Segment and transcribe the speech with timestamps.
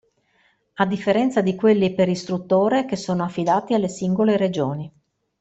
[0.77, 4.91] A differenza di quelli per istruttore che sono affidati alle singole regioni.